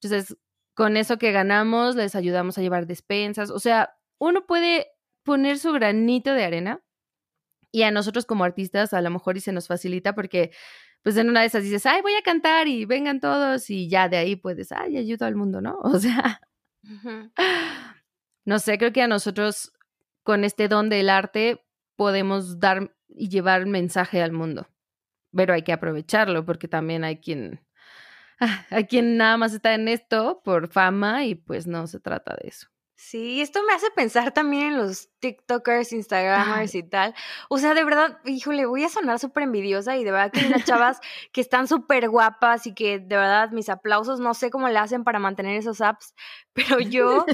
[0.00, 0.36] Entonces,
[0.74, 3.50] con eso que ganamos, les ayudamos a llevar despensas.
[3.50, 4.88] O sea, uno puede
[5.24, 6.82] poner su granito de arena.
[7.70, 10.52] Y a nosotros como artistas a lo mejor y se nos facilita porque
[11.02, 14.08] pues en una de esas dices, ay, voy a cantar y vengan todos y ya
[14.08, 15.78] de ahí puedes, ay, ayudo al mundo, ¿no?
[15.82, 16.40] O sea,
[18.44, 19.72] no sé, creo que a nosotros
[20.22, 21.64] con este don del arte
[21.96, 24.68] podemos dar y llevar mensaje al mundo,
[25.34, 27.60] pero hay que aprovecharlo porque también hay quien,
[28.40, 32.36] ah, hay quien nada más está en esto por fama y pues no se trata
[32.40, 32.71] de eso.
[33.04, 37.16] Sí, esto me hace pensar también en los TikTokers, Instagramers y tal.
[37.48, 40.46] O sea, de verdad, híjole, voy a sonar súper envidiosa y de verdad que hay
[40.46, 41.00] unas chavas
[41.32, 45.02] que están súper guapas y que de verdad mis aplausos, no sé cómo le hacen
[45.02, 46.14] para mantener esos apps,
[46.54, 47.26] pero yo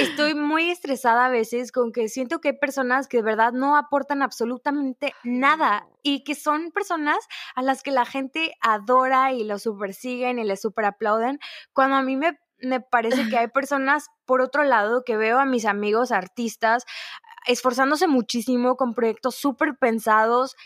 [0.00, 3.76] estoy muy estresada a veces con que siento que hay personas que de verdad no
[3.76, 7.18] aportan absolutamente nada y que son personas
[7.54, 11.38] a las que la gente adora y lo super siguen y les super aplauden,
[11.72, 15.44] cuando a mí me me parece que hay personas, por otro lado, que veo a
[15.44, 16.84] mis amigos artistas
[17.46, 20.56] esforzándose muchísimo con proyectos súper pensados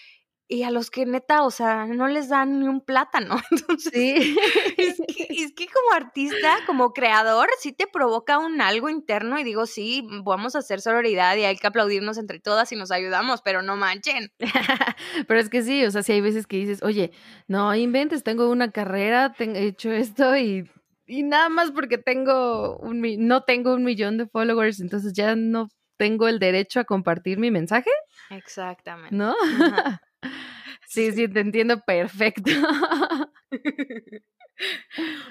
[0.52, 3.36] y a los que neta, o sea, no les dan ni un plátano.
[3.50, 4.36] Entonces, sí.
[4.76, 9.44] es, que, es, que, como artista, como creador, sí te provoca un algo interno y
[9.44, 13.40] digo, sí, vamos a hacer sororidad y hay que aplaudirnos entre todas y nos ayudamos,
[13.40, 14.30] pero no manchen.
[15.26, 17.12] pero es que sí, o sea, sí hay veces que dices, oye,
[17.46, 20.68] no inventes, tengo una carrera, he hecho esto y
[21.12, 25.68] y nada más porque tengo un, no tengo un millón de followers, entonces ya no
[25.98, 27.90] tengo el derecho a compartir mi mensaje.
[28.30, 29.14] Exactamente.
[29.14, 29.34] ¿No?
[30.86, 32.50] sí, sí, te entiendo perfecto.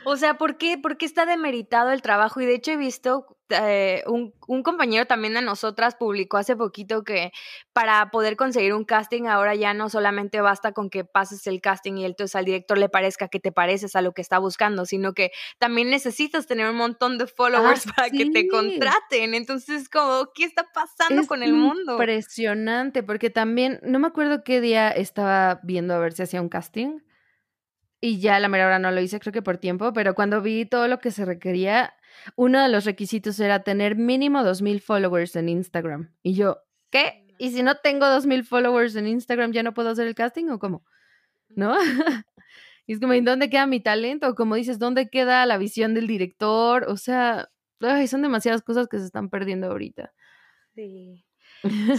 [0.06, 0.78] O sea, ¿por qué?
[0.78, 2.42] ¿por qué está demeritado el trabajo?
[2.42, 7.04] Y de hecho he visto eh, un, un, compañero también de nosotras publicó hace poquito
[7.04, 7.32] que
[7.74, 11.98] para poder conseguir un casting ahora ya no solamente basta con que pases el casting
[11.98, 15.14] y entonces al director le parezca que te pareces a lo que está buscando, sino
[15.14, 19.34] que también necesitas tener un montón de followers ah, para que te contraten.
[19.34, 21.94] Entonces, como, ¿qué está pasando con el mundo?
[21.94, 26.50] Impresionante, porque también, no me acuerdo qué día estaba viendo a ver si hacía un
[26.50, 27.00] casting
[28.02, 30.66] y ya la mera hora no lo hice, creo que por tiempo, pero cuando vi
[30.66, 31.94] todo lo que se requería,
[32.36, 36.12] uno de los requisitos era tener mínimo 2.000 followers en Instagram.
[36.24, 36.58] Y yo,
[36.90, 37.28] ¿qué?
[37.38, 40.60] ¿Y si no tengo 2.000 followers en Instagram, ya no puedo hacer el casting o
[40.60, 40.84] cómo?
[41.50, 41.76] ¿No?
[42.88, 44.34] y es como, ¿y dónde queda mi talento?
[44.36, 46.86] Como dices, ¿dónde queda la visión del director?
[46.88, 47.50] O sea,
[48.08, 50.14] son demasiadas cosas que se están perdiendo ahorita.
[50.74, 51.24] Sí.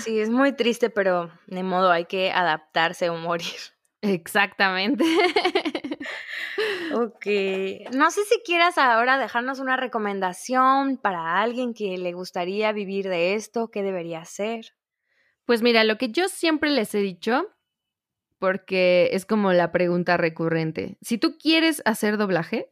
[0.03, 3.47] Sí, es muy triste, pero de modo hay que adaptarse o morir.
[4.03, 5.05] Exactamente.
[6.95, 7.95] ok.
[7.95, 13.35] No sé si quieras ahora dejarnos una recomendación para alguien que le gustaría vivir de
[13.35, 14.75] esto, ¿qué debería hacer?
[15.45, 17.49] Pues mira, lo que yo siempre les he dicho,
[18.39, 22.71] porque es como la pregunta recurrente, si tú quieres hacer doblaje,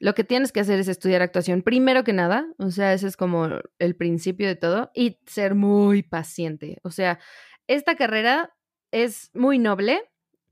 [0.00, 3.16] lo que tienes que hacer es estudiar actuación primero que nada, o sea, ese es
[3.16, 3.48] como
[3.78, 6.78] el principio de todo, y ser muy paciente.
[6.84, 7.18] O sea,
[7.66, 8.54] esta carrera
[8.92, 10.08] es muy noble,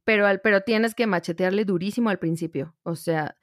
[0.07, 2.77] pero, al, pero tienes que machetearle durísimo al principio.
[2.85, 3.37] O sea,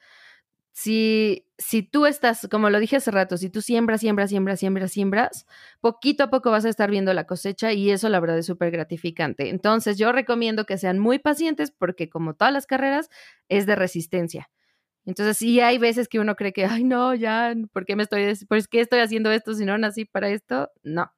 [0.71, 4.91] si, si tú estás, como lo dije hace rato, si tú siembras, siembras, siembras, siembras,
[4.91, 5.45] siembras,
[5.81, 8.71] poquito a poco vas a estar viendo la cosecha y eso la verdad es súper
[8.71, 9.49] gratificante.
[9.49, 13.09] Entonces yo recomiendo que sean muy pacientes porque como todas las carreras
[13.49, 14.49] es de resistencia.
[15.05, 18.33] Entonces sí hay veces que uno cree que, ay no, ya, ¿por qué me estoy,
[18.47, 20.71] por qué estoy haciendo esto si no nací para esto?
[20.81, 21.11] No.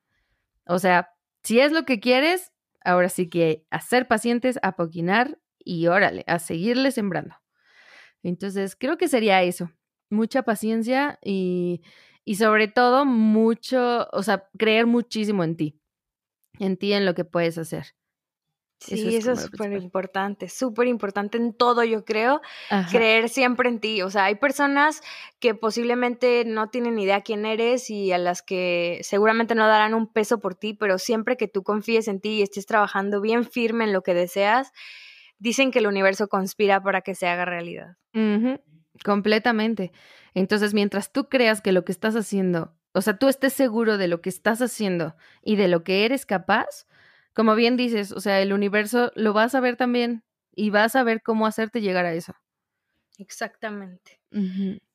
[0.66, 1.12] O sea,
[1.43, 2.52] si es lo que quieres,
[2.86, 7.36] ahora sí que a ser pacientes, a poquinar y órale, a seguirle sembrando.
[8.23, 9.71] Entonces, creo que sería eso,
[10.09, 11.81] mucha paciencia y,
[12.23, 15.79] y sobre todo mucho, o sea, creer muchísimo en ti,
[16.59, 17.95] en ti, en lo que puedes hacer.
[18.86, 22.41] Sí, eso es súper importante, súper importante en todo, yo creo,
[22.91, 24.01] creer siempre en ti.
[24.01, 25.01] O sea, hay personas
[25.39, 30.11] que posiblemente no tienen idea quién eres y a las que seguramente no darán un
[30.11, 33.83] peso por ti, pero siempre que tú confíes en ti y estés trabajando bien firme
[33.86, 34.71] en lo que deseas,
[35.39, 37.97] dicen que el universo conspira para que se haga realidad.
[39.03, 39.91] Completamente.
[40.33, 44.07] Entonces, mientras tú creas que lo que estás haciendo, o sea, tú estés seguro de
[44.07, 46.88] lo que estás haciendo y de lo que eres capaz,
[47.36, 50.23] como bien dices, o sea, el universo lo vas a ver también
[50.55, 52.33] y vas a ver cómo hacerte llegar a eso.
[53.17, 54.19] Exactamente.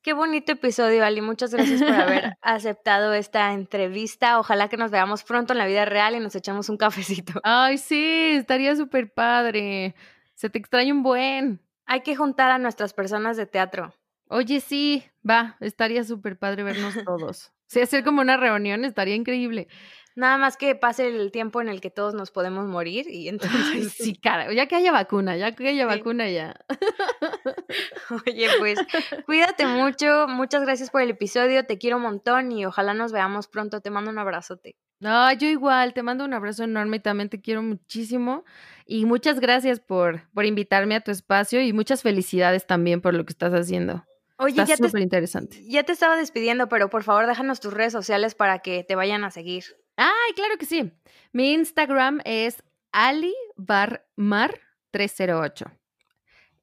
[0.03, 1.21] Qué bonito episodio, Ali.
[1.21, 4.39] Muchas gracias por haber aceptado esta entrevista.
[4.39, 7.33] Ojalá que nos veamos pronto en la vida real y nos echamos un cafecito.
[7.43, 9.95] Ay, sí, estaría súper padre.
[10.35, 11.59] Se te extraña un buen.
[11.85, 13.93] Hay que juntar a nuestras personas de teatro.
[14.29, 17.51] Oye, sí, va, estaría súper padre vernos todos.
[17.65, 19.67] Sí, hacer como una reunión estaría increíble.
[20.15, 23.93] Nada más que pase el tiempo en el que todos nos podemos morir y entonces...
[23.97, 26.55] sí, cara, ya que haya vacuna, ya que haya vacuna ya.
[28.27, 28.79] Oye, pues
[29.25, 33.47] cuídate mucho, muchas gracias por el episodio, te quiero un montón y ojalá nos veamos
[33.47, 34.75] pronto, te mando un abrazote.
[34.99, 38.45] No, yo igual, te mando un abrazo enorme y también te quiero muchísimo.
[38.85, 43.25] Y muchas gracias por, por invitarme a tu espacio y muchas felicidades también por lo
[43.25, 44.05] que estás haciendo.
[44.37, 45.63] Oye, ya súper interesante.
[45.67, 49.23] Ya te estaba despidiendo, pero por favor déjanos tus redes sociales para que te vayan
[49.23, 49.63] a seguir.
[49.97, 50.91] Ay, claro que sí.
[51.31, 55.71] Mi Instagram es alibarmar308.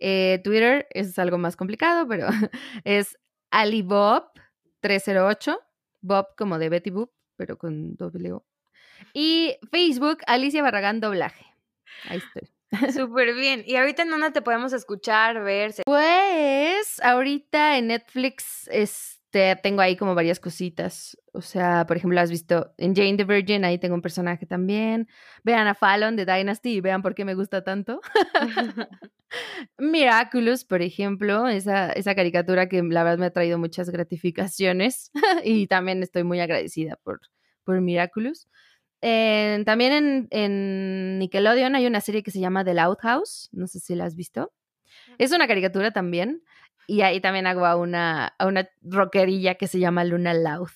[0.01, 2.29] Eh, Twitter es algo más complicado, pero
[2.85, 3.19] es
[3.51, 5.59] alibob308.
[6.01, 8.45] Bob como de Betty Boop pero con doble O.
[9.15, 11.47] Y Facebook, Alicia Barragán Doblaje.
[12.09, 12.51] Ahí estoy.
[12.93, 13.63] Súper bien.
[13.65, 15.73] ¿Y ahorita en dónde te podemos escuchar, ver?
[15.87, 18.69] Pues ahorita en Netflix
[19.31, 21.19] este, tengo ahí como varias cositas.
[21.33, 25.07] O sea, por ejemplo, has visto en Jane the Virgin, ahí tengo un personaje también.
[25.45, 28.01] Vean a Fallon de Dynasty y vean por qué me gusta tanto.
[29.79, 35.11] Miraculous, por ejemplo, esa, esa caricatura que la verdad me ha traído muchas gratificaciones
[35.45, 37.21] y también estoy muy agradecida por,
[37.65, 38.49] por Miraculous.
[39.03, 43.79] también en, en, Nickelodeon hay una serie que se llama The Loud House, no sé
[43.79, 44.53] si la has visto.
[45.19, 46.43] Es una caricatura también
[46.89, 50.71] y ahí también hago a una, a una rockerilla que se llama Luna Loud.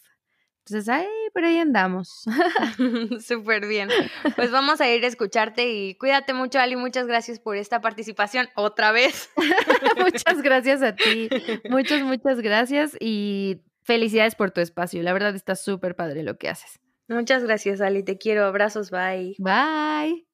[0.66, 2.24] Entonces, ay, por ahí andamos.
[3.26, 3.88] Súper bien.
[4.36, 6.76] Pues vamos a ir a escucharte y cuídate mucho, Ali.
[6.76, 9.30] Muchas gracias por esta participación otra vez.
[9.98, 11.30] muchas gracias a ti.
[11.70, 15.02] Muchas, muchas gracias y felicidades por tu espacio.
[15.02, 16.78] La verdad está súper padre lo que haces.
[17.08, 18.02] Muchas gracias, Ali.
[18.02, 18.44] Te quiero.
[18.44, 18.90] Abrazos.
[18.90, 19.34] Bye.
[19.38, 20.26] Bye.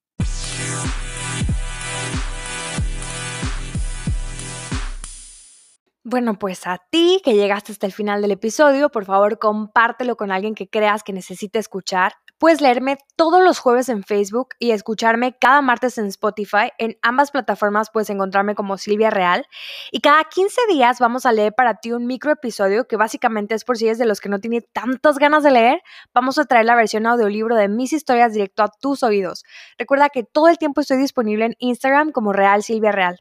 [6.11, 10.33] Bueno, pues a ti que llegaste hasta el final del episodio, por favor compártelo con
[10.33, 12.15] alguien que creas que necesite escuchar.
[12.39, 16.71] Puedes leerme todos los jueves en Facebook y escucharme cada martes en Spotify.
[16.79, 19.45] En ambas plataformas puedes encontrarme como Silvia Real.
[19.93, 23.65] Y cada 15 días vamos a leer para ti un micro episodio que básicamente es
[23.65, 25.83] por si eres de los que no tiene tantas ganas de leer.
[26.15, 29.45] Vamos a traer la versión audiolibro de mis historias directo a tus oídos.
[29.77, 33.21] Recuerda que todo el tiempo estoy disponible en Instagram como Real Silvia Real.